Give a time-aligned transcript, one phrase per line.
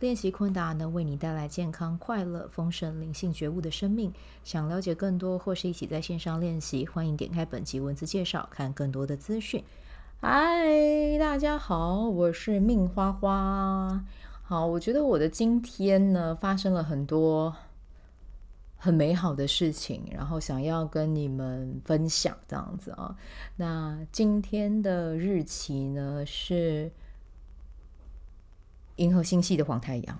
[0.00, 4.12] 练习昆达能为你带来健康、快乐、丰盛、灵性觉悟的生命。
[4.42, 9.64] 想了解更多或是一起在线上练习，欢迎点开本集文字介绍，看更多的资讯。
[10.20, 14.04] 嗨，大家好，我是命花花。
[14.42, 17.54] 好，我觉得我的今天呢，发生了很多
[18.76, 23.16] 很美好的事情，然后想要跟你们分享这样子啊。
[23.56, 26.90] 那今天的日期呢是。
[28.96, 30.18] 银河星系的黄太阳，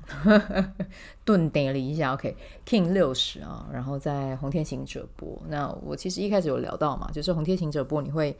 [1.25, 5.41] 顿点了一下，OK，King 六十啊，然后在红天行者播。
[5.49, 8.37] 那我其实一开始有聊到嘛，就是红天行者播你会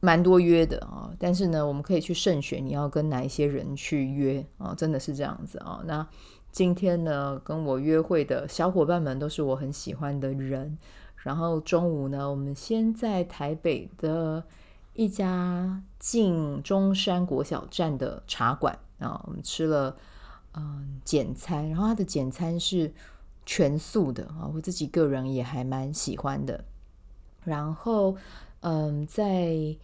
[0.00, 5.80] 蛮多约的啊，但是呢，我们可以去慎选你要跟哪一些人去约啊，真的是这样子啊。
[5.86, 6.06] 那
[6.52, 10.76] 今天呢，跟我约会的小伙伴们都是我很喜欢的人。
[11.16, 14.42] 然后中午呢，我们先在台北的
[14.94, 18.78] 一家近中山国小站的茶馆。
[19.00, 19.96] 啊，我们吃了
[20.54, 22.92] 嗯简餐，然后它的简餐是
[23.44, 26.64] 全素的啊，我自己个人也还蛮喜欢的。
[27.44, 28.16] 然后
[28.60, 29.76] 嗯，在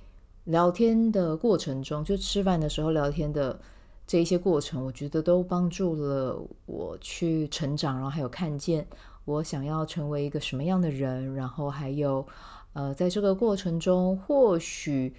[0.44, 3.58] 聊天的过程中，就吃饭的时候聊天的
[4.06, 8.86] 这一些过程，我觉得都帮助了我去成长，然后还有看见
[9.24, 12.26] 我想要成为一个什么样的人，然后还有
[12.74, 15.14] 呃，在这个过程中或许。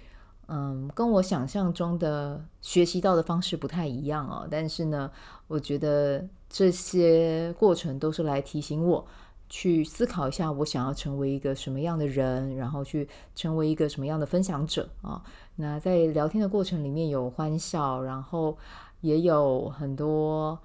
[0.50, 4.48] 嗯，跟我想象中的学习到的方式不太一样哦。
[4.50, 5.10] 但是呢，
[5.46, 9.06] 我觉得这些过程都是来提醒我
[9.50, 15.22] 去思考一下，我想要成为一个什么样的人，然后去成为一个什么样的分享者啊。
[15.56, 18.56] 那在聊天的过程里面有欢笑，然后
[19.02, 20.58] 也有很多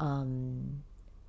[0.00, 0.82] 嗯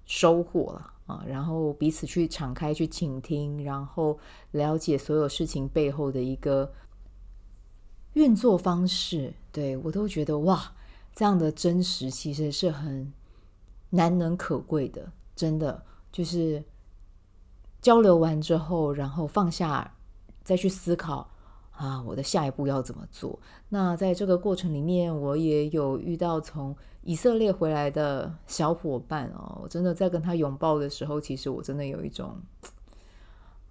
[0.07, 1.23] 收获了啊。
[1.27, 4.17] 然后彼此去敞开去倾听，然后
[4.49, 6.71] 了解所有事情背后的一个。
[8.19, 10.73] 运作方式，对，我都觉得哇，
[11.15, 13.13] 这样的真实其实是很
[13.91, 15.81] 难能可贵的，真的
[16.11, 16.61] 就是
[17.81, 19.95] 交流完之后，然后放下，
[20.43, 21.29] 再去思考
[21.71, 23.39] 啊，我的下一步要怎么做？
[23.69, 32.35] 那在这个过程里面，我也有遇到从以色列回来的小伙伴哦，我真的在跟他拥抱的时候，其实我真的有一种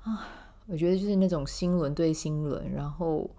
[0.05, 0.27] 啊，
[0.65, 3.31] 我觉得就是那种心轮对心轮，然后。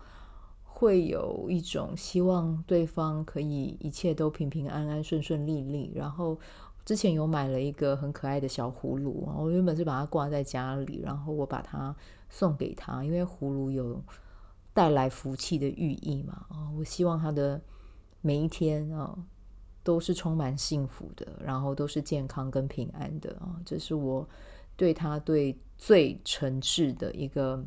[0.80, 5.92] 会有一种希望对方可以一切都平平安安、顺顺利利。
[5.94, 6.40] 然后
[6.86, 11.94] 之前有买了一个很可爱的小葫芦，我原本是把它挂在家里，然后我把它
[12.30, 14.02] 送给他，因为葫芦有
[14.74, 16.46] 带来福气的寓意嘛。
[16.48, 17.60] 啊，我希望他的
[18.22, 19.14] 每一天啊
[19.84, 24.26] 都是充满幸福的，然后都是健康跟平安的啊，这是我
[24.78, 27.62] 对他对最诚挚的一个。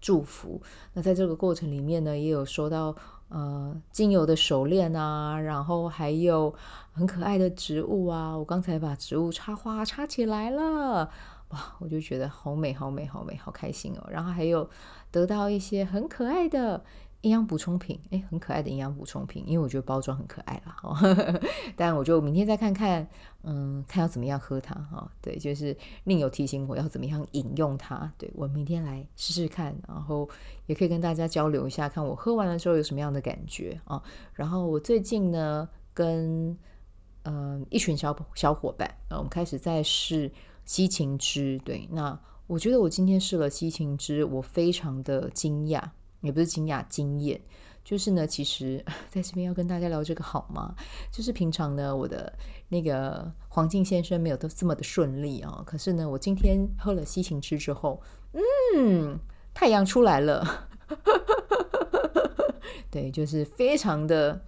[0.00, 0.60] 祝福。
[0.94, 2.94] 那在这个过程里面呢，也有收到
[3.28, 6.54] 呃精油的手链啊，然后还有
[6.92, 8.36] 很可爱的植物啊。
[8.36, 11.10] 我刚才把植物插花插起来了，
[11.50, 14.06] 哇，我就觉得好美，好美，好美，好开心哦。
[14.10, 14.68] 然后还有
[15.10, 16.82] 得到一些很可爱的。
[17.22, 20.76] 营养补充品，哎，很可爱的营养补充品，因为我觉得包装很可爱啦。
[20.82, 20.96] 哦，
[21.76, 23.06] 但我就明天再看看，
[23.42, 24.98] 嗯，看要怎么样喝它哈。
[24.98, 28.10] 哦，对，就是另有提醒我要怎么样饮用它。
[28.16, 30.26] 对，我明天来试试看，然后
[30.64, 33.96] 也可以跟大家交流一下，看我喝完了之后有什么样的感觉啊。
[33.96, 34.02] 哦。
[34.32, 36.56] 然后我最近呢，跟
[37.24, 40.32] 嗯一群小小伙伴，我们开始在试
[40.64, 41.60] 西芹汁。
[41.66, 45.82] 对，那我觉得我今天试了西芹汁，我非常的惊讶。
[46.20, 47.40] 也不是惊讶、惊艳，
[47.82, 50.74] 就是呢，其实 在这边要跟大家聊这个好吗？
[51.10, 52.32] 就是平常呢，我的
[52.68, 55.64] 那个黄静先生没有都这么的顺利啊、哦。
[55.64, 58.02] 可是呢，我今天喝了西芹汁之后，
[58.76, 59.18] 嗯，
[59.54, 60.68] 太阳出来了，
[62.90, 64.38] 对，就是非常的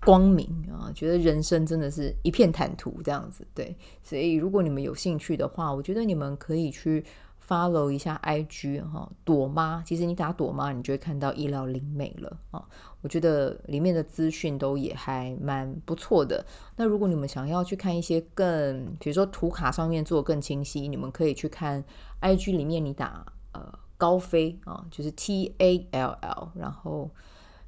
[0.00, 3.46] 光明啊，觉得人生真的是一片坦途这样子。
[3.54, 7.04] 对，所以如果你们有兴趣的话，我觉得你们可以去。
[7.46, 12.64] Follow 一下 IG 哈，朵妈，其实你打朵妈，你就会看到医疗灵美了啊。
[13.02, 16.44] 我觉得里面的资讯都也还蛮不错的。
[16.74, 21.84] 那如果你们想要去看一些更，比如说图卡上面做更清晰，你们可以去看
[22.20, 27.08] IG 里面，你打呃高飞啊，就是 T A L L，然后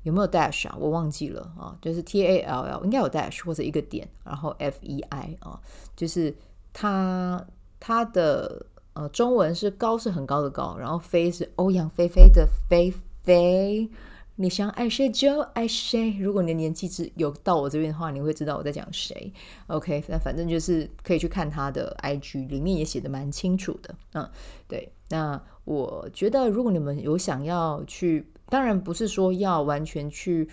[0.02, 0.76] 有没有 dash 啊？
[0.76, 5.60] 我忘记了啊，就是 T A L L 应该有 dash 或者一个点，然后 F E I 啊，
[5.94, 6.34] 就是
[6.72, 7.46] 他
[7.78, 8.66] 他的。
[8.98, 12.92] 呃，中文是高是很高的高，然后飞是欧阳菲菲的菲
[13.22, 13.88] 菲。
[14.34, 16.18] 你想爱谁就爱谁。
[16.18, 19.32] 如果你的年纪只有到我这边的话，你会知道我在讲谁。
[19.68, 23.94] OK，那反正就是可以去看他的 IG，里面也写得蛮清楚的。
[24.14, 24.28] 嗯，
[24.66, 24.92] 对。
[25.10, 30.48] 那我觉得，如果你们有想要去，当然不是说要完全去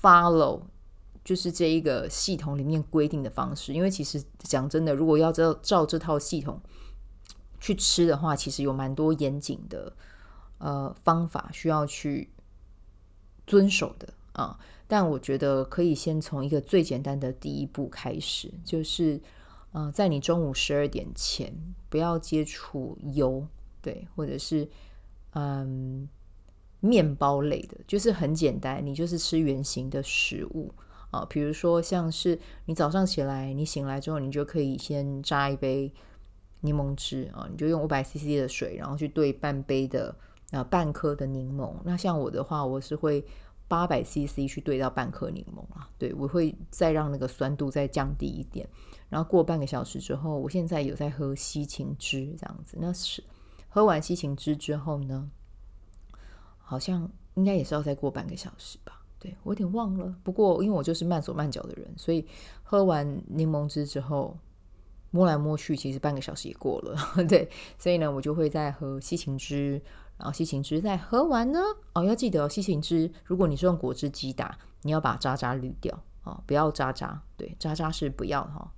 [0.00, 0.62] follow，
[1.22, 6.58] 就是这一个系统里面规定的方式，因为其实讲真的，如果要照照这套系统
[7.62, 9.90] 去吃的话，其实有蛮多严谨的
[10.58, 12.28] 呃方法需要去。
[13.44, 14.56] 遵守的啊，
[14.86, 19.20] 但我觉得可以先从一个最简单的第一步开始，就是，
[19.72, 21.52] 呃，在你中午十二点前
[21.88, 23.44] 不要接触油，
[23.82, 24.66] 对，或者是
[25.32, 26.08] 嗯
[26.78, 30.72] 面包类的，就是很简单，你就是吃原型的食物
[31.10, 35.92] 啊，比如说像是你早上起来，你醒来之后，你就可以先榨一杯
[36.62, 40.16] 柠檬汁啊，你就用五百 CC 的水，然后去兑半杯的。
[40.52, 41.72] 呃，半颗的柠檬。
[41.82, 43.24] 那像我的话，我是会
[43.68, 45.88] 八百 CC 去兑到半颗柠檬啊。
[45.96, 48.68] 对，我会再让那个酸度再降低一点。
[49.08, 52.76] 然后过半个小时之后，我现在有在喝西芹汁这样子。
[52.78, 53.24] 那是
[53.70, 55.30] 喝完西芹汁之后呢，
[56.58, 59.00] 好像应该也是要再过半个小时吧？
[59.18, 60.14] 对，我有点忘了。
[60.22, 62.26] 不过因为我就是慢手慢脚的人，所以
[62.62, 64.36] 喝完柠檬汁之后
[65.12, 66.96] 摸来摸去，其实半个小时也过了。
[67.28, 67.48] 对，
[67.78, 69.80] 所以呢，我就会再喝西芹汁。
[70.18, 71.58] 然后西芹汁再喝完呢，
[71.94, 78.70] 哦，要记得哦，西芹汁如果你是用果汁机打，你要把渣渣滤掉哦，不要渣渣，对，渣渣是不要哈、哦，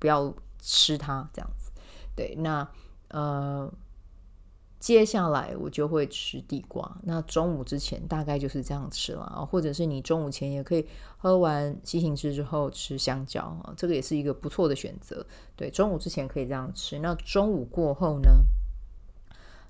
[0.00, 1.70] 不要吃它这样子。
[2.16, 2.66] 对，那
[3.08, 3.72] 呃，
[4.80, 6.98] 接下来我就会吃地瓜。
[7.04, 10.84] 那中午之前大概就是这样吃了啊，或者是你中午前也可以
[11.16, 15.24] 喝完西芹汁之后吃香蕉啊，这个也是一个不错的选择。
[15.54, 16.98] 对，中午之前可以这样吃。
[16.98, 18.30] 那中午过后呢？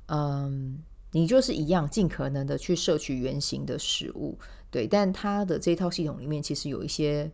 [0.07, 0.83] 嗯。
[1.13, 4.39] 你就是一样，尽可能的去摄取原型的食物，
[4.71, 4.87] 对。
[4.87, 7.29] 但它的这套系统里面，其实有一些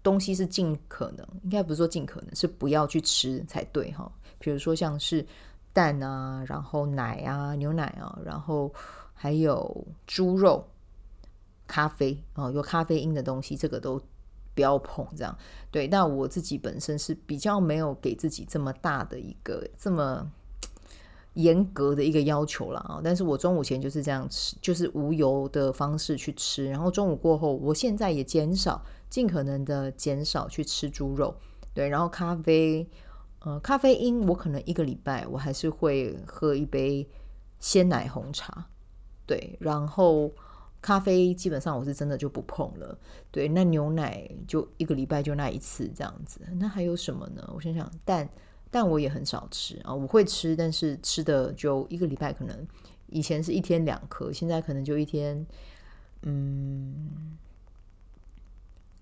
[0.00, 4.08] 东西是尽可能，应该不是说尽可能，是不要去吃才对哈。
[4.38, 5.26] 比如说像是
[5.74, 8.72] 蛋啊，然后奶啊，牛奶啊，然后
[9.12, 10.66] 还有猪肉、
[11.66, 14.00] 咖啡啊，有咖啡因的东西，这个都
[14.54, 15.06] 不要碰。
[15.14, 15.36] 这样
[15.70, 15.86] 对。
[15.88, 20.30] 那我自己本身是比较没有给自己这么大的一个这么。
[21.34, 28.80] 严格的一个要求了啊，但是我中午前就是这样吃，就是无油的方式去吃，然后中午过后，我现在也减少，
[29.10, 31.34] 尽可能的减少去吃猪肉，
[31.74, 32.88] 对，然后咖啡，
[33.44, 37.06] 呃，咖啡因我可能一个礼拜我还是会喝一杯
[37.60, 38.66] 鲜奶红茶，
[39.26, 40.30] 对，然后
[40.82, 42.98] 咖啡基本上我是真的就不碰了，
[43.30, 47.48] 对，那牛奶就一个礼拜就那一次这样子，那还有什么呢？
[47.54, 48.28] 我想想，蛋。
[48.70, 52.66] 但我也很少吃啊，我会吃，但是吃的就一个礼拜，可能
[53.06, 55.46] 以前是一天两颗，现在可能就一天，
[56.22, 57.38] 嗯，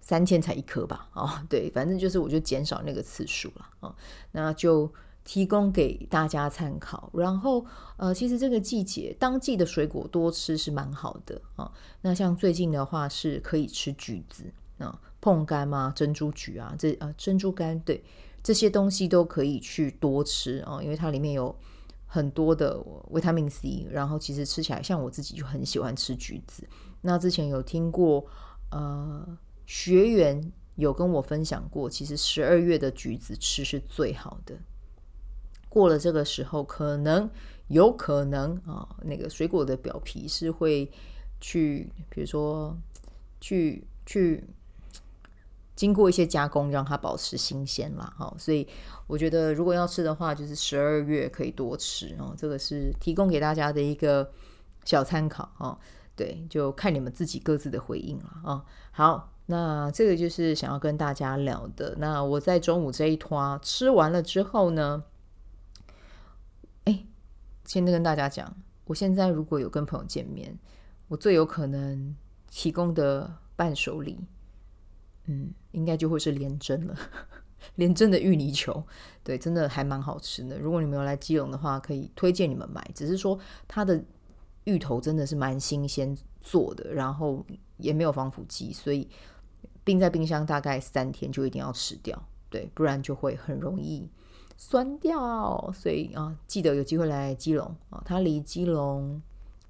[0.02, 1.08] 三天才一颗吧。
[1.14, 3.96] 哦， 对，反正就是我就减少那个次数了啊。
[4.32, 4.92] 那就
[5.24, 7.08] 提供给大家参考。
[7.14, 7.64] 然后
[7.96, 11.72] 呃，其实这个季节当季的水果多吃是蛮好的啊。
[12.02, 18.04] 那像最近的话是可以吃橘子啊，椪柑啊，珍珠橘啊，这啊珍珠柑对。
[18.42, 21.56] 这些东西都可以去多吃啊，因为它里面有
[22.06, 22.76] 很多的
[23.10, 26.68] 维他命 C，然后其实吃起来，像我自己就很喜欢吃橘子。
[27.02, 28.26] 那之前有听过，
[28.72, 29.24] 呃，
[29.72, 34.54] 学员有跟我分享过，其实十二月的橘子吃是最好的。
[35.70, 37.30] 过了这个时候，可能
[37.68, 40.92] 有可能啊，那个水果的表皮是会
[41.40, 42.76] 去，比如说
[43.40, 44.44] 去去。
[45.74, 48.68] 经过一些加工，让它保持新鲜啦，哈，所以
[49.06, 52.34] 我觉得如果要吃的话，就是十二月可以多吃哦。
[52.36, 54.30] 这个是提供给大家的一个
[54.84, 55.76] 小参考哦。
[56.14, 58.64] 对，就看你们自己各自的回应了啊。
[58.92, 61.94] 好，那这个就是想要跟大家聊的。
[61.98, 65.04] 那我在中午这一摊吃完了之后呢，
[66.84, 67.04] 哎，
[67.64, 70.58] 先跟大家讲，我现在如果有跟朋友见面，
[71.08, 72.16] 我最有可能
[72.50, 74.18] 提供的伴手礼。
[75.26, 76.96] 嗯，应该就会是连珍了，
[77.76, 78.84] 连珍的芋泥球，
[79.22, 80.58] 对，真的还蛮好吃的。
[80.58, 82.84] 如果你们有来基隆的话，可以推荐你们买。
[82.92, 84.02] 只是说它的
[84.64, 87.44] 芋头真的是蛮新鲜做的，然后
[87.78, 89.08] 也没有防腐剂，所以
[89.84, 94.08] 冰在冰箱大概三天就一定要吃掉，对，不然就会很容易
[94.56, 95.72] 酸掉。
[95.72, 99.20] 所以啊，记得有机会来基隆啊，它离基隆，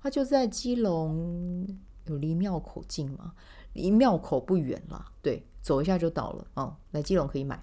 [0.02, 1.66] 它就在基隆，
[2.06, 3.32] 有离庙口近吗？
[3.72, 6.76] 离庙口不远啦，对，走一下就到了哦。
[6.90, 7.62] 来基隆可以买。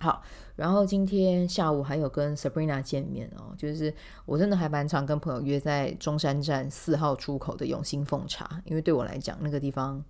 [0.00, 0.22] 好，
[0.54, 3.92] 然后今天下午还有跟 Sabrina 见面哦，就是
[4.26, 10.00] 我真的还蛮常跟朋友约在中山站四号出口的永兴凤茶，因为对我来讲那个地方，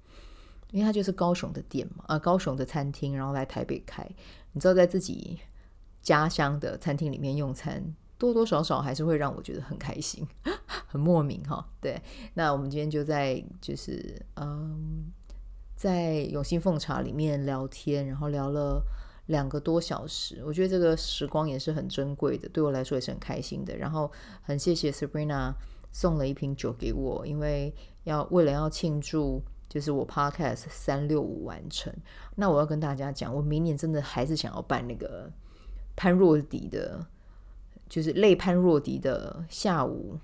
[0.73, 4.07] 因为它就是高雄的店嘛，啊，高雄的餐厅，然后来台北开，
[4.53, 5.39] 你知道在自己
[6.03, 7.83] 家乡的餐厅里面用餐，
[8.19, 10.23] 多多少少还是会让我觉得很开心，
[10.87, 11.99] 很莫名哈、对，
[12.35, 15.11] 那我们今天就在就是嗯，
[15.75, 18.85] 在永兴凤茶里面聊天，然后聊了。
[19.29, 23.77] 两个多小时，我觉得这个时光也是很珍贵的，对我来说也是很开心的。
[23.77, 24.11] 然后
[24.43, 25.53] 很谢谢 Sabrina
[25.93, 31.93] 送了一瓶酒给我，因为要为了要庆祝，就是我 Podcast 三六五完成。
[32.37, 35.31] 那我要跟大家讲，我明年真的还是想要办那个
[35.95, 37.07] 潘若迪的，
[37.87, 40.19] 就是类潘若迪的下午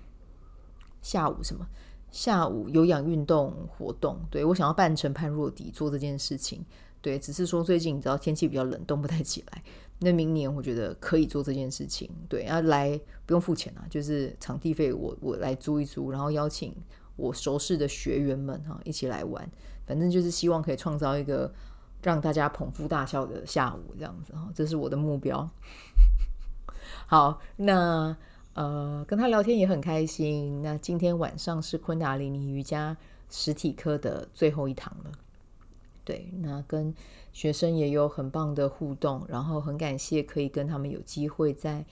[1.03, 1.67] 下午什么
[2.09, 4.19] 下午有氧运动活动。
[4.31, 6.65] 对，我想要办成潘若迪做这件事情。
[7.05, 9.61] 对，只是说最近你知道天气比较冷，动不太起来。
[9.99, 12.09] 那明年我觉得可以做这件事情。
[12.27, 16.75] 对，要来不用付钱啊，就是场地费我我来租一租，然后邀请
[17.15, 19.47] 我熟识的学员们哈一起来玩。
[19.85, 21.53] 反正就是希望可以创造一个
[22.01, 25.47] 让大家捧腹大笑的下午，这样子哈，这是我的目标。
[27.05, 28.17] 好，那
[28.55, 30.63] 呃跟他聊天也很开心。
[30.63, 32.97] 那今天晚上是昆达里尼瑜伽
[33.29, 35.11] 实体课的最后一堂了。
[36.05, 36.93] 对，那跟
[37.33, 41.83] 学生也有很棒的互动，然后很感谢可以跟他们有机会在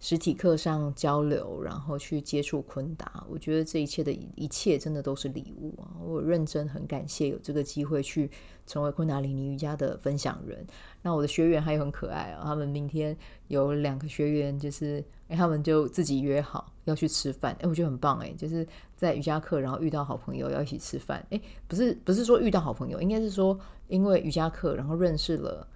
[0.00, 3.22] 实体课上交流，然后去接触昆达。
[3.28, 5.92] 我觉得这一切的一切真的都是礼物啊！
[6.02, 8.30] 我认真很感谢有这个机会去
[8.66, 10.66] 成为昆达里尼瑜伽的分享人。
[11.02, 13.14] 那我的学员还有很可爱啊，他们明天
[13.48, 17.54] 有两个学员，就是哎，他们就自己约好要去吃饭。
[17.60, 18.66] 哎，我觉得很棒哎，就是
[18.96, 21.22] 在瑜伽课，然后遇到好朋友要一起吃饭。
[21.28, 21.38] 哎，
[21.68, 25.68] 不是不是说遇到好朋友，应该是说因为瑜伽课，然后认识了。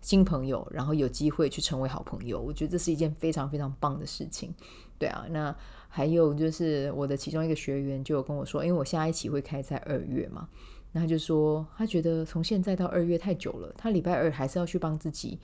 [0.00, 4.54] 新朋友，然后有机会去成为好朋友，我觉得这是一件非常非常棒的事情。
[4.98, 5.54] 对啊，那
[5.88, 10.48] 还有就是我的其中一个学员就有跟我说，因为我下一期会开在二月嘛，
[10.92, 15.38] 那他就说他觉得从现在到二月太久了，他礼拜二还是要去帮自己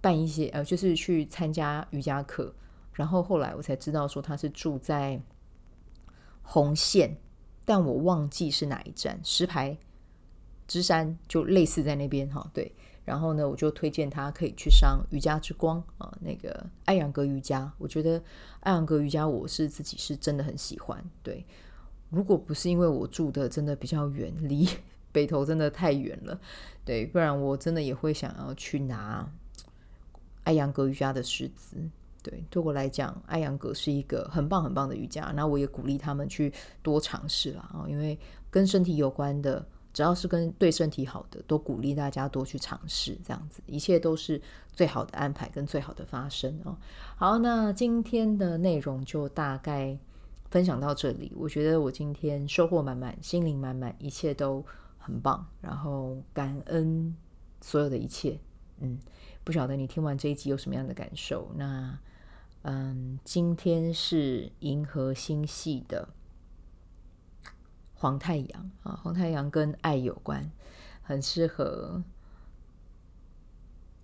[0.00, 2.54] 办一些呃，就是去参加瑜伽课。
[2.92, 5.20] 然后后来我才知道说他是住在
[6.42, 7.16] 红线，
[7.64, 9.76] 但我忘记是哪一站，石牌
[10.66, 12.72] 芝山就类似在那边哈，对。
[13.08, 17.72] 然后呢，我就推荐他可以去上瑜伽之光啊，那个艾扬格瑜伽。
[17.78, 18.22] 我觉得
[18.60, 21.02] 艾扬格瑜伽，我是自己是真的很喜欢。
[21.22, 21.42] 对，
[22.10, 24.68] 如果不是因为我住的真的比较远，离
[25.10, 26.38] 北投真的太远了，
[26.84, 29.26] 对，不然我真的也会想要去拿
[30.44, 31.78] 艾扬格瑜伽的师资。
[32.22, 35.32] 对，对我来讲，艾扬格是一个很棒很棒的瑜伽。
[35.34, 38.18] 那我也鼓励他们去多尝试啦啊，因为
[38.50, 39.66] 跟身体有关的。
[39.98, 44.40] 只要是跟对身体好的，都鼓励大家多去尝试，这样子一切都是
[44.72, 46.78] 最好的安排跟最好的发生哦。
[47.16, 49.98] 好，那今天的内容就大概
[50.52, 51.32] 分享到这里。
[51.34, 54.64] 我觉得我今天收获满满，心灵满满，一切都
[54.98, 57.12] 很棒，然后感恩
[57.60, 58.38] 所有的一切。
[58.78, 59.00] 嗯，
[59.42, 61.50] 不晓得你听完这一集有什么样的感受？
[61.56, 61.98] 那
[62.62, 66.08] 嗯，今天是银河星系的。
[68.00, 70.48] 黄太阳啊，黄太阳跟爱有关，
[71.02, 72.00] 很适合，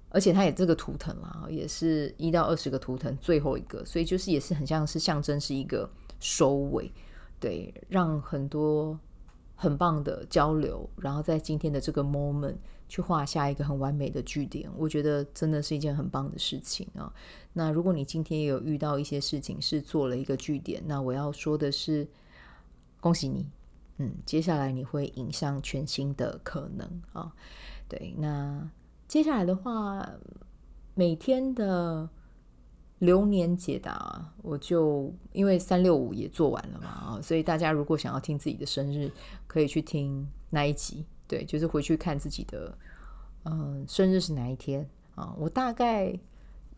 [0.09, 6.91] 而且它也这个图腾啦，也是一到二十个图腾最后一个，所以就是也是很像是象征是一个收尾，
[7.39, 8.99] 对，让很多
[9.55, 12.57] 很棒的交流，然后在今天的这个 moment
[12.89, 17.15] 去画下一个很完美的句点，我觉得真的是一件很棒的事情啊。
[17.53, 22.09] 那如果你今天也有遇到一些事情是做了一个句点，那我要说的是，
[23.01, 23.47] 恭喜你。
[23.99, 27.33] 嗯，接下来你会迎向全新的可能啊！
[27.89, 28.69] 对，那
[29.07, 30.05] 接下来的话，
[30.95, 32.09] 每天的
[32.99, 39.13] 流年解答，我就因为三六五也做完了嘛啊，所以大家如果想要听自己的生日，
[39.47, 42.77] 可以去听那一集，对，就是回去看自己的
[43.45, 45.33] 嗯生日是哪一天啊。
[45.39, 46.13] 我大概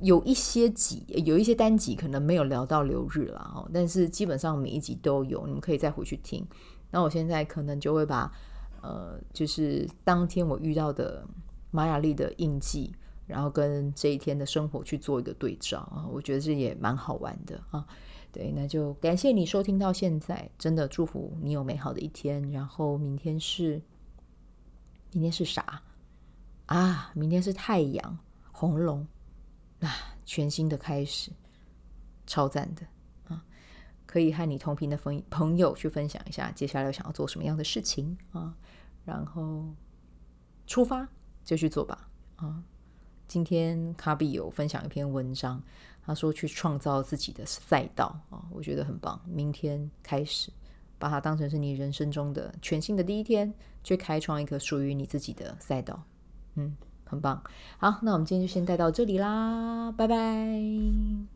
[0.00, 6.46] 有一些集，有一些单集可能没有聊到流日了哦，但是基本上每一集都有，你们可以再回去听。
[6.90, 8.32] 那我现在可能就会把，
[8.80, 11.26] 呃，就是当天我遇到的
[11.70, 12.94] 玛雅历的印记，
[13.26, 17.86] 然后跟这一天的生活去做一个对照啊，我觉得这也蛮好玩的啊。
[18.32, 22.50] 对，那就感谢你收听到现在，真的祝福你有美好的一天。
[22.50, 23.80] 然后明天是，
[25.12, 25.82] 明天是啥
[26.66, 27.10] 啊？
[27.14, 28.18] 明天是太阳
[28.52, 29.06] 红龙，
[29.80, 29.90] 啊，
[30.26, 31.30] 全新的开始，
[32.26, 32.82] 超赞的。
[34.06, 38.54] 可以和你同频的朋朋友去分享一下，接下来想要做什么样的事情啊？
[39.04, 39.64] 然后
[40.66, 41.06] 出发
[41.44, 42.62] 就去做吧啊！
[43.28, 45.62] 今天卡比有分享一篇文章，
[46.04, 49.20] 他说去创造自己的赛道啊，我觉得很棒。
[49.26, 50.50] 明天开始，
[50.98, 56.02] 把它当成是你人生中的全新的第一天，去开创一个属于你自己的赛道。
[56.54, 57.42] 嗯，很棒。
[57.78, 61.35] 好，那我们今天就先带到这里啦，拜拜。